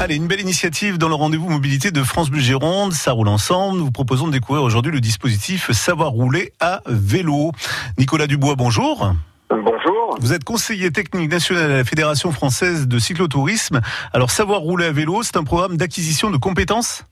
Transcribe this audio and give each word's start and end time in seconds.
Allez, 0.00 0.16
une 0.16 0.26
belle 0.26 0.40
initiative 0.40 0.98
dans 0.98 1.08
le 1.08 1.14
rendez-vous 1.14 1.48
mobilité 1.48 1.90
de 1.90 2.02
France 2.02 2.30
Bleu 2.30 2.40
Gironde. 2.40 2.92
Ça 2.92 3.12
roule 3.12 3.28
ensemble. 3.28 3.78
Nous 3.78 3.86
vous 3.86 3.90
proposons 3.90 4.26
de 4.26 4.32
découvrir 4.32 4.62
aujourd'hui 4.62 4.92
le 4.92 5.00
dispositif 5.00 5.70
Savoir 5.72 6.10
rouler 6.10 6.52
à 6.60 6.82
vélo. 6.86 7.52
Nicolas 7.98 8.26
Dubois, 8.26 8.54
bonjour. 8.56 9.12
Bonjour. 9.50 10.16
Vous 10.20 10.32
êtes 10.32 10.44
conseiller 10.44 10.90
technique 10.90 11.30
national 11.30 11.70
à 11.70 11.76
la 11.78 11.84
Fédération 11.84 12.30
française 12.30 12.88
de 12.88 12.98
cyclotourisme. 12.98 13.80
Alors, 14.12 14.30
Savoir 14.30 14.60
rouler 14.60 14.86
à 14.86 14.92
vélo, 14.92 15.22
c'est 15.22 15.36
un 15.36 15.44
programme 15.44 15.76
d'acquisition 15.76 16.30
de 16.30 16.36
compétences? 16.36 17.04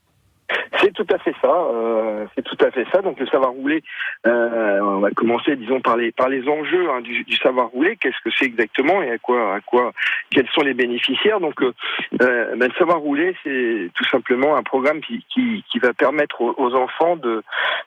C'est 0.84 0.92
tout 0.92 1.06
à 1.14 1.18
fait 1.18 1.34
ça. 1.40 1.48
euh, 1.48 2.26
c'est 2.34 2.42
tout 2.42 2.58
à 2.62 2.70
fait 2.70 2.84
ça. 2.92 3.00
Donc 3.00 3.18
le 3.18 3.26
savoir 3.26 3.52
rouler, 3.52 3.82
euh, 4.26 4.80
on 4.80 5.00
va 5.00 5.10
commencer, 5.12 5.56
disons, 5.56 5.80
par 5.80 5.96
les 5.96 6.12
par 6.12 6.28
les 6.28 6.46
enjeux 6.46 6.90
hein, 6.90 7.00
du, 7.00 7.36
savoir 7.36 7.68
rouler. 7.68 7.96
Qu'est-ce 7.96 8.20
que 8.22 8.30
c'est 8.38 8.44
exactement 8.44 9.02
et 9.02 9.10
à 9.10 9.18
quoi 9.18 9.54
à 9.54 9.60
quoi 9.60 9.92
quels 10.30 10.48
sont 10.54 10.60
les 10.60 10.74
bénéficiaires? 10.74 11.40
Donc 11.40 11.62
euh, 11.62 11.72
ben, 12.12 12.68
le 12.68 12.78
savoir 12.78 12.98
rouler, 12.98 13.34
c'est 13.42 13.90
tout 13.94 14.04
simplement 14.10 14.56
un 14.56 14.62
programme 14.62 15.00
qui 15.00 15.24
qui, 15.32 15.78
va 15.78 15.94
permettre 15.94 16.42
aux, 16.42 16.74
enfants 16.74 17.16
de 17.16 17.42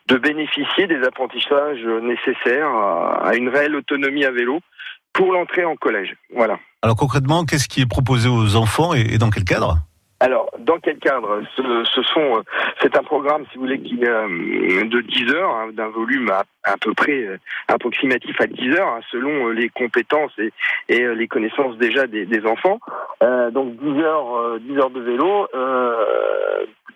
de 0.08 0.17
bénéficier 0.17 0.88
des 0.88 1.03
apprentissages 1.03 1.86
nécessaires 2.02 2.70
à, 2.70 3.36
une 3.36 3.50
réelle 3.50 3.75
autonomie 3.75 4.25
à 4.25 4.31
vélo 4.31 4.59
pour 5.14 5.31
l'entrée 5.31 5.66
en 5.66 5.75
collège. 5.75 6.16
Voilà. 6.34 6.58
Alors 6.81 6.95
concrètement, 6.95 7.45
qu'est-ce 7.45 7.67
qui 7.67 7.81
est 7.81 7.89
proposé 7.89 8.27
aux 8.27 8.55
enfants 8.55 8.94
et 8.94 9.17
dans 9.17 9.30
quel 9.30 9.44
cadre? 9.44 9.77
Alors, 10.20 10.49
dans 10.59 10.80
quel 10.80 10.98
cadre 10.98 11.41
ce, 11.55 11.84
ce 11.84 12.02
sont, 12.02 12.38
euh, 12.38 12.41
c'est 12.81 12.98
un 12.98 13.03
programme, 13.03 13.44
si 13.52 13.58
vous 13.58 13.66
voulez, 13.66 13.80
qui 13.80 13.99
euh, 14.03 14.84
de 14.85 15.02
10 15.02 15.31
heures, 15.34 15.52
hein, 15.52 15.70
d'un 15.73 15.89
volume 15.89 16.30
à, 16.31 16.44
à 16.63 16.75
peu 16.77 16.94
près 16.95 17.23
euh, 17.23 17.38
approximatif 17.67 18.35
à 18.41 18.48
10 18.48 18.72
heures, 18.72 18.88
hein, 18.88 19.02
selon 19.11 19.49
les 19.49 19.70
compétences 19.70 20.31
et, 20.39 20.52
et 20.89 21.08
les 21.13 21.27
connaissances 21.27 21.77
déjà 21.77 22.08
des, 22.08 22.25
des 22.25 22.45
enfants. 22.48 22.80
Euh, 23.22 23.52
donc 23.52 23.75
10 23.77 24.02
heures, 24.02 24.35
euh, 24.38 24.59
10 24.59 24.77
heures 24.80 24.89
de 24.89 25.02
vélo. 25.02 25.48
euh, 25.53 26.05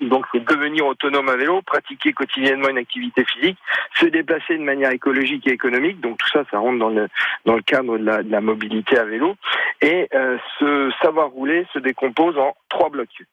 donc 0.01 0.25
c'est 0.31 0.43
devenir 0.43 0.85
autonome 0.87 1.29
à 1.29 1.35
vélo, 1.35 1.61
pratiquer 1.61 2.13
quotidiennement 2.13 2.69
une 2.69 2.77
activité 2.77 3.23
physique, 3.25 3.57
se 3.95 4.05
déplacer 4.07 4.57
de 4.57 4.63
manière 4.63 4.91
écologique 4.91 5.47
et 5.47 5.51
économique. 5.51 6.01
Donc 6.01 6.17
tout 6.17 6.29
ça, 6.29 6.43
ça 6.49 6.59
rentre 6.59 6.79
dans 6.79 6.89
le 6.89 7.07
dans 7.45 7.55
le 7.55 7.61
cadre 7.61 7.97
de 7.97 8.05
la, 8.05 8.23
de 8.23 8.31
la 8.31 8.41
mobilité 8.41 8.97
à 8.97 9.05
vélo. 9.05 9.35
Et 9.81 10.07
euh, 10.13 10.37
ce 10.59 10.91
savoir 11.01 11.29
rouler 11.29 11.67
se 11.73 11.79
décompose 11.79 12.37
en 12.37 12.55
trois 12.69 12.89
blocs. 12.89 13.23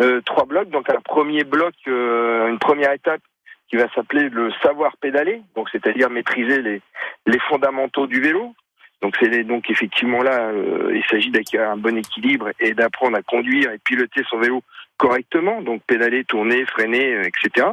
Euh, 0.00 0.20
trois 0.22 0.44
blocs. 0.44 0.70
Donc 0.70 0.90
un 0.90 1.00
premier 1.00 1.44
bloc, 1.44 1.74
euh, 1.86 2.48
une 2.48 2.58
première 2.58 2.92
étape 2.92 3.22
qui 3.68 3.76
va 3.76 3.88
s'appeler 3.94 4.28
le 4.30 4.50
savoir 4.62 4.96
pédaler, 4.96 5.42
donc 5.54 5.68
c'est-à-dire 5.70 6.08
maîtriser 6.08 6.62
les, 6.62 6.80
les 7.26 7.38
fondamentaux 7.40 8.06
du 8.06 8.20
vélo. 8.20 8.54
Donc 9.00 9.16
c'est 9.20 9.44
donc 9.44 9.70
effectivement 9.70 10.22
là, 10.22 10.48
euh, 10.48 10.92
il 10.94 11.04
s'agit 11.04 11.30
d'acquérir 11.30 11.70
un 11.70 11.76
bon 11.76 11.96
équilibre 11.96 12.50
et 12.58 12.74
d'apprendre 12.74 13.16
à 13.16 13.22
conduire 13.22 13.70
et 13.70 13.78
piloter 13.78 14.22
son 14.28 14.38
vélo 14.38 14.62
correctement, 14.96 15.62
donc 15.62 15.82
pédaler, 15.86 16.24
tourner, 16.24 16.64
freiner, 16.66 17.14
euh, 17.14 17.22
etc. 17.22 17.68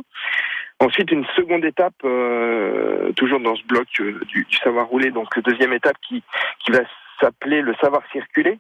Ensuite, 0.80 1.12
une 1.12 1.26
seconde 1.36 1.64
étape, 1.64 1.96
euh, 2.04 3.12
toujours 3.14 3.40
dans 3.40 3.56
ce 3.56 3.64
bloc 3.64 3.88
euh, 4.02 4.20
du, 4.28 4.44
du 4.44 4.58
savoir 4.58 4.88
rouler, 4.88 5.10
donc 5.10 5.40
deuxième 5.40 5.74
étape 5.74 5.96
qui, 6.08 6.22
qui 6.60 6.72
va 6.72 6.82
s'appeler 7.20 7.62
le 7.62 7.74
savoir 7.82 8.04
circuler. 8.12 8.60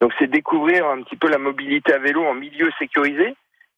Donc 0.00 0.12
c'est 0.18 0.30
découvrir 0.30 0.86
un 0.86 1.02
petit 1.02 1.16
peu 1.16 1.28
la 1.28 1.38
mobilité 1.38 1.92
à 1.92 1.98
vélo 1.98 2.24
en 2.24 2.34
milieu 2.34 2.70
sécurisé. 2.78 3.34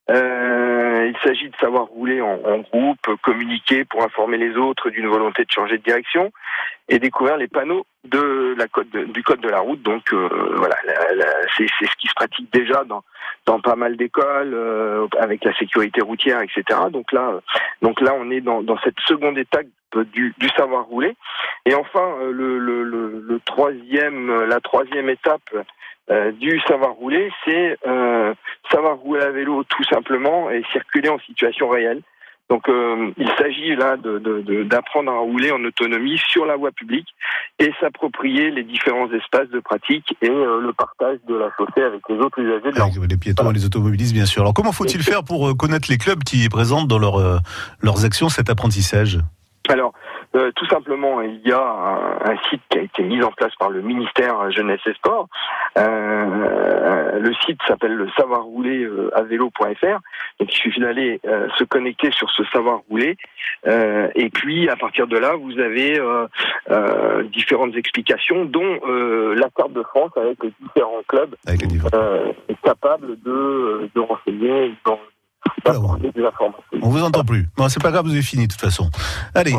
Euh, 0.09 1.02
s'agit 1.23 1.49
de 1.49 1.55
savoir 1.57 1.85
rouler 1.85 2.21
en, 2.21 2.59
groupe, 2.59 3.07
communiquer 3.21 3.85
pour 3.85 4.03
informer 4.03 4.37
les 4.37 4.55
autres 4.55 4.89
d'une 4.89 5.07
volonté 5.07 5.45
de 5.45 5.51
changer 5.51 5.77
de 5.77 5.83
direction 5.83 6.31
et 6.89 6.99
découvrir 6.99 7.37
les 7.37 7.47
panneaux 7.47 7.85
de 8.03 8.55
la 8.57 8.67
code 8.67 8.89
de- 8.89 9.05
du 9.05 9.23
code 9.23 9.41
de 9.41 9.49
la 9.49 9.59
route. 9.59 9.81
Donc 9.81 10.13
euh, 10.13 10.29
voilà, 10.55 10.75
c'est 11.57 11.67
ce 11.67 11.95
qui 11.97 12.07
se 12.07 12.13
pratique 12.13 12.51
déjà 12.51 12.83
dans 12.83 13.03
dans 13.45 13.59
pas 13.59 13.75
mal 13.75 13.97
d'écoles 13.97 14.53
euh, 14.53 15.07
avec 15.19 15.43
la 15.43 15.53
sécurité 15.55 16.01
routière, 16.01 16.41
etc. 16.41 16.79
Donc 16.91 17.11
là, 17.11 17.41
donc 17.81 17.99
là, 18.01 18.13
on 18.17 18.31
est 18.31 18.41
dans, 18.41 18.63
cette 18.83 18.99
seconde 19.05 19.37
étape 19.37 19.65
du, 20.13 20.33
savoir 20.55 20.85
rouler. 20.85 21.15
Et 21.65 21.75
enfin, 21.75 22.15
euh, 22.21 22.31
le, 22.31 23.39
troisième, 23.45 24.45
la 24.45 24.59
troisième 24.61 25.09
étape 25.09 25.49
euh, 26.11 26.31
du 26.33 26.59
savoir 26.67 26.93
rouler, 26.93 27.31
c'est 27.45 27.77
euh, 27.87 28.33
savoir 28.71 28.97
rouler 28.97 29.21
à 29.21 29.31
vélo 29.31 29.63
tout 29.63 29.83
simplement 29.85 30.49
et 30.51 30.63
circuler 30.71 31.09
en 31.09 31.19
situation 31.19 31.69
réelle. 31.69 32.01
Donc 32.49 32.67
euh, 32.67 33.09
il 33.17 33.29
s'agit 33.37 33.73
là 33.75 33.95
de- 33.95 34.19
de- 34.19 34.41
de- 34.41 34.63
d'apprendre 34.63 35.09
à 35.11 35.17
rouler 35.19 35.51
en 35.51 35.63
autonomie 35.63 36.19
sur 36.27 36.45
la 36.45 36.57
voie 36.57 36.71
publique 36.71 37.07
et 37.57 37.71
s'approprier 37.79 38.51
les 38.51 38.63
différents 38.63 39.09
espaces 39.11 39.47
de 39.49 39.61
pratique 39.61 40.15
et 40.21 40.29
euh, 40.29 40.59
le 40.59 40.73
partage 40.73 41.19
de 41.27 41.35
la 41.35 41.49
chaussée 41.57 41.81
avec 41.81 42.01
les 42.09 42.17
autres 42.17 42.39
usagers 42.39 42.71
de 42.71 42.77
la 42.77 42.83
Avec 42.85 43.09
les 43.09 43.17
piétons 43.17 43.49
et 43.49 43.53
les 43.53 43.65
automobilistes, 43.65 44.13
bien 44.13 44.25
sûr. 44.25 44.41
Alors 44.41 44.53
comment 44.53 44.73
faut-il 44.73 45.01
faire 45.01 45.23
pour 45.23 45.47
euh, 45.47 45.53
connaître 45.53 45.87
les 45.89 45.97
clubs 45.97 46.23
qui 46.23 46.47
présentent 46.49 46.89
dans 46.89 46.99
leur, 46.99 47.15
euh, 47.15 47.37
leurs 47.81 48.03
actions 48.03 48.27
cet 48.27 48.49
apprentissage? 48.49 49.19
Alors, 49.69 49.93
euh, 50.35 50.51
tout 50.55 50.65
simplement, 50.67 51.21
il 51.21 51.39
y 51.47 51.51
a 51.51 51.61
un, 51.61 52.31
un 52.31 52.37
site 52.49 52.61
qui 52.69 52.79
a 52.79 52.81
été 52.81 53.03
mis 53.03 53.21
en 53.23 53.31
place 53.31 53.53
par 53.55 53.69
le 53.69 53.81
ministère 53.81 54.49
Jeunesse 54.51 54.81
et 54.85 54.93
Sport. 54.93 55.27
Euh, 55.77 57.19
le 57.19 57.33
site 57.45 57.59
s'appelle 57.67 57.93
le 57.93 58.09
savoir-rouler 58.17 58.83
euh, 58.83 59.09
à 59.15 59.21
vélo.fr. 59.23 59.99
Donc, 60.39 60.53
il 60.53 60.57
suffit 60.57 60.79
d'aller 60.81 61.19
euh, 61.25 61.47
se 61.57 61.63
connecter 61.63 62.11
sur 62.11 62.29
ce 62.31 62.43
savoir-rouler. 62.45 63.17
Euh, 63.67 64.07
et 64.15 64.29
puis, 64.29 64.69
à 64.69 64.75
partir 64.75 65.07
de 65.07 65.17
là, 65.17 65.35
vous 65.35 65.59
avez 65.59 65.99
euh, 65.99 66.25
euh, 66.71 67.23
différentes 67.23 67.75
explications, 67.75 68.45
dont 68.45 68.79
euh, 68.87 69.35
la 69.35 69.49
carte 69.49 69.73
de 69.73 69.83
France 69.83 70.11
avec 70.15 70.41
les 70.43 70.53
différents 70.61 71.03
clubs 71.07 71.35
euh, 71.93 72.31
capables 72.63 73.21
de, 73.21 73.89
de 73.93 73.99
renseigner, 73.99 74.73
d'en- 74.85 74.99
Des 75.65 76.25
informations. 76.25 76.63
On 76.81 76.89
vous 76.89 77.01
entend 77.03 77.23
plus. 77.23 77.47
Bon, 77.55 77.69
c'est 77.69 77.81
pas 77.81 77.91
grave, 77.91 78.05
vous 78.05 78.11
avez 78.11 78.21
fini 78.21 78.47
de 78.47 78.51
toute 78.51 78.61
façon. 78.61 78.89
Allez, 79.33 79.55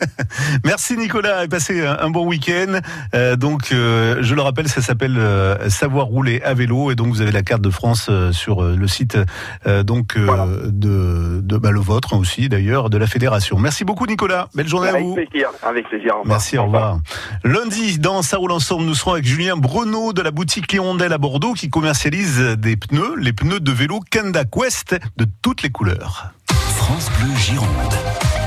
merci 0.64 0.96
Nicolas 0.96 1.44
et 1.44 1.48
passez 1.48 1.84
un, 1.86 1.96
un 1.98 2.10
bon 2.10 2.26
week-end. 2.26 2.80
Euh, 3.14 3.36
donc, 3.36 3.72
euh, 3.72 4.18
je 4.20 4.34
le 4.34 4.42
rappelle, 4.42 4.68
ça 4.68 4.82
s'appelle 4.82 5.16
euh, 5.18 5.68
Savoir 5.68 6.06
rouler 6.06 6.42
à 6.44 6.54
vélo 6.54 6.90
et 6.90 6.94
donc 6.94 7.08
vous 7.08 7.20
avez 7.22 7.32
la 7.32 7.42
carte 7.42 7.62
de 7.62 7.70
France 7.70 8.08
euh, 8.10 8.32
sur 8.32 8.62
euh, 8.62 8.76
le 8.76 8.88
site 8.88 9.18
euh, 9.66 9.82
donc 9.82 10.16
euh, 10.16 10.24
Voilà. 10.26 10.46
de, 10.66 11.40
de 11.42 11.56
bah, 11.56 11.70
le 11.70 11.80
vôtre 11.80 12.14
aussi 12.16 12.48
d'ailleurs 12.48 12.90
de 12.90 12.98
la 12.98 13.06
fédération. 13.06 13.58
Merci 13.58 13.84
beaucoup 13.84 14.06
Nicolas. 14.06 14.48
Belle 14.54 14.68
journée 14.68 14.88
à 14.88 14.98
vous. 15.00 15.14
plaisir, 15.14 15.50
avec 15.62 15.88
plaisir. 15.88 16.16
Au. 16.22 16.26
Merci, 16.26 16.58
au 16.58 16.64
revoir. 16.64 16.98
Lundi, 17.44 17.98
dans 17.98 18.22
Ça 18.22 18.36
roule 18.36 18.52
ensemble, 18.52 18.84
nous 18.84 18.94
serons 18.94 19.12
avec 19.14 19.24
Julien 19.26 19.56
Breneau 19.56 20.12
de 20.12 20.22
la 20.22 20.30
boutique 20.30 20.72
Léondel 20.72 21.12
à 21.12 21.18
Bordeaux 21.18 21.54
qui 21.54 21.68
commercialise 21.70 22.38
des 22.58 22.76
pneus, 22.76 23.14
les 23.16 23.32
pneus 23.32 23.60
de 23.60 23.72
vélo 23.72 24.00
Kenda 24.10 24.44
Quest 24.44 24.98
de 25.16 25.26
toutes 25.42 25.62
les 25.62 25.70
couleurs. 25.70 26.32
France 26.76 27.10
Bleu 27.18 27.34
Gironde. 27.36 28.39